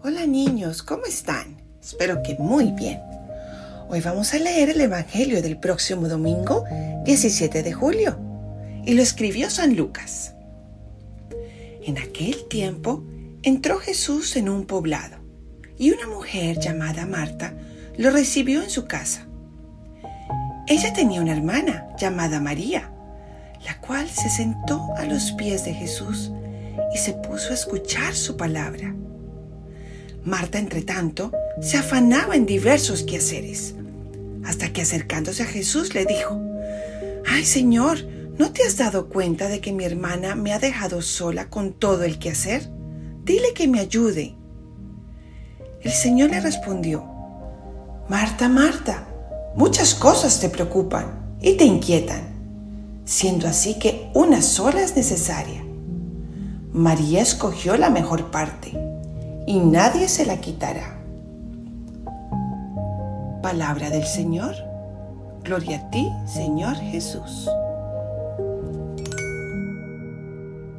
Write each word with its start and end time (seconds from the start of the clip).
Hola 0.00 0.26
niños, 0.26 0.84
¿cómo 0.84 1.06
están? 1.06 1.60
Espero 1.82 2.22
que 2.22 2.36
muy 2.38 2.70
bien. 2.70 3.00
Hoy 3.88 4.00
vamos 4.00 4.32
a 4.32 4.38
leer 4.38 4.70
el 4.70 4.80
Evangelio 4.80 5.42
del 5.42 5.58
próximo 5.58 6.06
domingo 6.06 6.64
17 7.04 7.64
de 7.64 7.72
julio 7.72 8.16
y 8.86 8.94
lo 8.94 9.02
escribió 9.02 9.50
San 9.50 9.74
Lucas. 9.74 10.34
En 11.82 11.98
aquel 11.98 12.46
tiempo 12.46 13.02
entró 13.42 13.78
Jesús 13.78 14.36
en 14.36 14.48
un 14.48 14.66
poblado 14.66 15.16
y 15.76 15.90
una 15.90 16.06
mujer 16.06 16.60
llamada 16.60 17.04
Marta 17.04 17.54
lo 17.96 18.10
recibió 18.10 18.62
en 18.62 18.70
su 18.70 18.84
casa. 18.84 19.26
Ella 20.68 20.92
tenía 20.92 21.20
una 21.20 21.32
hermana 21.32 21.88
llamada 21.98 22.38
María, 22.38 22.92
la 23.64 23.80
cual 23.80 24.08
se 24.08 24.30
sentó 24.30 24.94
a 24.96 25.04
los 25.06 25.32
pies 25.32 25.64
de 25.64 25.74
Jesús 25.74 26.30
y 26.94 26.98
se 26.98 27.14
puso 27.14 27.50
a 27.50 27.54
escuchar 27.54 28.14
su 28.14 28.36
palabra. 28.36 28.94
Marta, 30.28 30.58
entre 30.58 30.82
tanto, 30.82 31.32
se 31.62 31.78
afanaba 31.78 32.36
en 32.36 32.44
diversos 32.44 33.02
quehaceres, 33.02 33.74
hasta 34.44 34.72
que 34.74 34.82
acercándose 34.82 35.42
a 35.42 35.46
Jesús 35.46 35.94
le 35.94 36.04
dijo, 36.04 36.38
Ay 37.26 37.46
Señor, 37.46 37.98
¿no 38.36 38.52
te 38.52 38.62
has 38.62 38.76
dado 38.76 39.08
cuenta 39.08 39.48
de 39.48 39.60
que 39.60 39.72
mi 39.72 39.84
hermana 39.84 40.34
me 40.34 40.52
ha 40.52 40.58
dejado 40.58 41.00
sola 41.00 41.48
con 41.48 41.72
todo 41.72 42.04
el 42.04 42.18
quehacer? 42.18 42.70
Dile 43.24 43.54
que 43.54 43.68
me 43.68 43.80
ayude. 43.80 44.34
El 45.80 45.92
Señor 45.92 46.30
le 46.30 46.40
respondió, 46.40 47.04
Marta, 48.10 48.50
Marta, 48.50 49.08
muchas 49.56 49.94
cosas 49.94 50.40
te 50.40 50.50
preocupan 50.50 51.38
y 51.40 51.54
te 51.54 51.64
inquietan, 51.64 53.02
siendo 53.06 53.48
así 53.48 53.78
que 53.78 54.10
una 54.12 54.42
sola 54.42 54.82
es 54.82 54.94
necesaria. 54.94 55.64
María 56.74 57.22
escogió 57.22 57.78
la 57.78 57.88
mejor 57.88 58.30
parte 58.30 58.87
y 59.48 59.60
nadie 59.60 60.08
se 60.08 60.26
la 60.26 60.38
quitará. 60.42 61.00
Palabra 63.42 63.88
del 63.88 64.04
Señor. 64.04 64.54
Gloria 65.42 65.78
a 65.78 65.90
ti, 65.90 66.06
Señor 66.26 66.76
Jesús. 66.76 67.48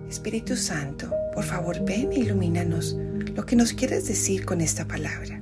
Espíritu 0.08 0.56
Santo, 0.56 1.12
por 1.34 1.46
favor 1.46 1.84
ven 1.84 2.12
e 2.12 2.20
ilumínanos 2.20 2.96
lo 3.36 3.44
que 3.44 3.56
nos 3.56 3.74
quieres 3.74 4.08
decir 4.08 4.46
con 4.46 4.62
esta 4.62 4.86
palabra. 4.86 5.42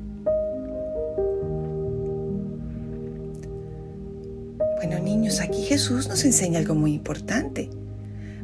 Bueno 4.77 4.99
niños, 5.03 5.41
aquí 5.41 5.63
Jesús 5.63 6.07
nos 6.07 6.23
enseña 6.23 6.59
algo 6.59 6.75
muy 6.75 6.93
importante. 6.93 7.69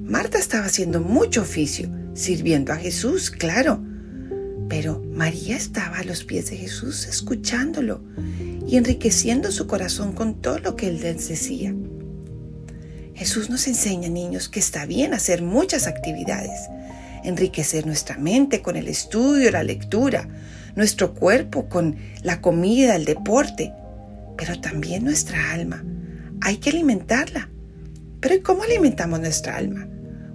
Marta 0.01 0.37
estaba 0.37 0.65
haciendo 0.65 0.99
mucho 0.99 1.43
oficio, 1.43 1.87
sirviendo 2.15 2.73
a 2.73 2.75
Jesús, 2.75 3.31
claro, 3.31 3.79
pero 4.75 4.99
María 4.99 5.55
estaba 5.55 5.99
a 5.99 6.03
los 6.03 6.23
pies 6.23 6.49
de 6.49 6.57
Jesús 6.57 7.05
escuchándolo 7.05 8.01
y 8.65 8.77
enriqueciendo 8.77 9.51
su 9.51 9.67
corazón 9.67 10.13
con 10.13 10.41
todo 10.41 10.57
lo 10.57 10.75
que 10.75 10.87
él 10.87 10.99
les 10.99 11.29
decía. 11.29 11.75
Jesús 13.13 13.51
nos 13.51 13.67
enseña, 13.67 14.09
niños, 14.09 14.49
que 14.49 14.59
está 14.59 14.87
bien 14.87 15.13
hacer 15.13 15.43
muchas 15.43 15.85
actividades, 15.85 16.71
enriquecer 17.23 17.85
nuestra 17.85 18.17
mente 18.17 18.63
con 18.63 18.75
el 18.75 18.87
estudio, 18.87 19.51
la 19.51 19.61
lectura, 19.61 20.27
nuestro 20.75 21.13
cuerpo 21.13 21.69
con 21.69 21.95
la 22.23 22.41
comida, 22.41 22.95
el 22.95 23.05
deporte, 23.05 23.71
pero 24.37 24.59
también 24.59 25.03
nuestra 25.03 25.51
alma. 25.51 25.83
Hay 26.41 26.57
que 26.57 26.71
alimentarla. 26.71 27.47
Pero 28.19 28.33
¿y 28.33 28.39
cómo 28.39 28.63
alimentamos 28.63 29.19
nuestra 29.19 29.55
alma? 29.55 29.87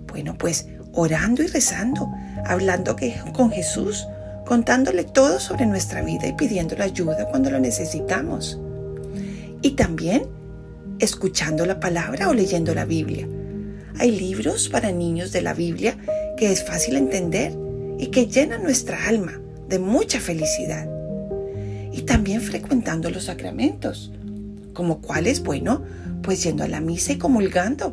Bueno, 0.06 0.38
pues 0.38 0.68
orando 0.92 1.42
y 1.42 1.48
rezando, 1.48 2.08
hablando 2.46 2.96
con 3.32 3.50
Jesús, 3.50 4.06
contándole 4.48 5.04
todo 5.04 5.40
sobre 5.40 5.66
nuestra 5.66 6.00
vida 6.00 6.26
y 6.26 6.32
pidiéndole 6.32 6.82
ayuda 6.82 7.26
cuando 7.26 7.50
lo 7.50 7.60
necesitamos. 7.60 8.58
Y 9.60 9.72
también 9.72 10.22
escuchando 10.98 11.66
la 11.66 11.80
palabra 11.80 12.30
o 12.30 12.32
leyendo 12.32 12.74
la 12.74 12.86
Biblia. 12.86 13.28
Hay 13.98 14.10
libros 14.10 14.70
para 14.70 14.90
niños 14.90 15.32
de 15.32 15.42
la 15.42 15.52
Biblia 15.52 15.98
que 16.38 16.50
es 16.50 16.64
fácil 16.64 16.96
entender 16.96 17.52
y 17.98 18.06
que 18.06 18.26
llenan 18.26 18.62
nuestra 18.62 19.06
alma 19.06 19.38
de 19.68 19.78
mucha 19.78 20.18
felicidad. 20.18 20.88
Y 21.92 22.02
también 22.02 22.40
frecuentando 22.40 23.10
los 23.10 23.24
sacramentos. 23.24 24.12
¿Como 24.72 25.02
cuáles? 25.02 25.42
Bueno, 25.42 25.82
pues 26.22 26.42
yendo 26.42 26.64
a 26.64 26.68
la 26.68 26.80
misa 26.80 27.12
y 27.12 27.18
comulgando. 27.18 27.92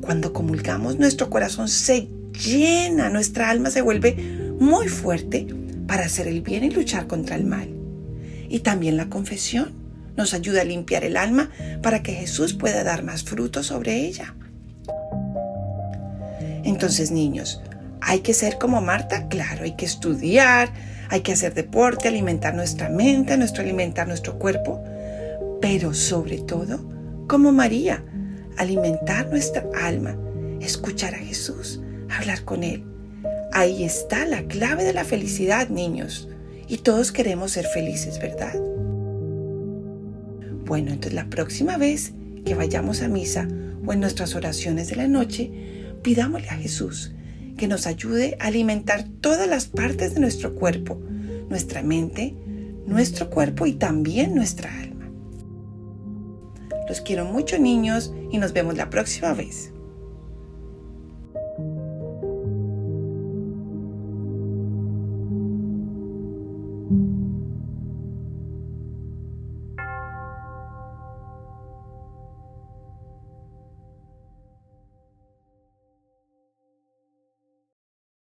Cuando 0.00 0.32
comulgamos 0.32 0.98
nuestro 0.98 1.28
corazón 1.28 1.68
se 1.68 2.08
llena, 2.42 3.10
nuestra 3.10 3.50
alma 3.50 3.68
se 3.68 3.82
vuelve 3.82 4.16
muy 4.58 4.88
fuerte 4.88 5.59
para 5.90 6.04
hacer 6.04 6.28
el 6.28 6.40
bien 6.40 6.62
y 6.62 6.70
luchar 6.70 7.08
contra 7.08 7.34
el 7.34 7.44
mal. 7.44 7.68
Y 8.48 8.60
también 8.60 8.96
la 8.96 9.08
confesión 9.08 9.72
nos 10.16 10.34
ayuda 10.34 10.60
a 10.60 10.64
limpiar 10.64 11.02
el 11.02 11.16
alma 11.16 11.50
para 11.82 12.00
que 12.00 12.12
Jesús 12.12 12.54
pueda 12.54 12.84
dar 12.84 13.02
más 13.02 13.24
frutos 13.24 13.66
sobre 13.66 14.06
ella. 14.06 14.36
Entonces, 16.62 17.10
niños, 17.10 17.60
hay 18.00 18.20
que 18.20 18.34
ser 18.34 18.56
como 18.56 18.80
Marta, 18.80 19.26
claro, 19.26 19.64
hay 19.64 19.74
que 19.74 19.84
estudiar, 19.84 20.72
hay 21.08 21.22
que 21.22 21.32
hacer 21.32 21.54
deporte, 21.54 22.06
alimentar 22.06 22.54
nuestra 22.54 22.88
mente, 22.88 23.36
nuestro 23.36 23.64
alimentar 23.64 24.06
nuestro 24.06 24.38
cuerpo, 24.38 24.80
pero 25.60 25.92
sobre 25.92 26.38
todo, 26.38 26.88
como 27.26 27.50
María, 27.50 28.04
alimentar 28.58 29.28
nuestra 29.28 29.64
alma, 29.82 30.16
escuchar 30.60 31.16
a 31.16 31.18
Jesús, 31.18 31.80
hablar 32.08 32.44
con 32.44 32.62
Él. 32.62 32.89
Ahí 33.52 33.84
está 33.84 34.26
la 34.26 34.44
clave 34.44 34.84
de 34.84 34.92
la 34.92 35.04
felicidad, 35.04 35.68
niños. 35.68 36.28
Y 36.68 36.78
todos 36.78 37.10
queremos 37.10 37.52
ser 37.52 37.66
felices, 37.66 38.20
¿verdad? 38.20 38.54
Bueno, 40.64 40.92
entonces 40.92 41.14
la 41.14 41.28
próxima 41.28 41.76
vez 41.76 42.12
que 42.44 42.54
vayamos 42.54 43.02
a 43.02 43.08
misa 43.08 43.48
o 43.84 43.92
en 43.92 44.00
nuestras 44.00 44.36
oraciones 44.36 44.88
de 44.88 44.96
la 44.96 45.08
noche, 45.08 45.50
pidámosle 46.02 46.48
a 46.48 46.56
Jesús 46.56 47.12
que 47.56 47.66
nos 47.68 47.86
ayude 47.86 48.36
a 48.40 48.46
alimentar 48.46 49.04
todas 49.20 49.48
las 49.48 49.66
partes 49.66 50.14
de 50.14 50.20
nuestro 50.20 50.54
cuerpo, 50.54 51.00
nuestra 51.48 51.82
mente, 51.82 52.34
nuestro 52.86 53.28
cuerpo 53.30 53.66
y 53.66 53.74
también 53.74 54.34
nuestra 54.34 54.72
alma. 54.80 55.10
Los 56.88 57.00
quiero 57.00 57.24
mucho 57.24 57.58
niños 57.58 58.14
y 58.30 58.38
nos 58.38 58.52
vemos 58.52 58.76
la 58.76 58.90
próxima 58.90 59.34
vez. 59.34 59.72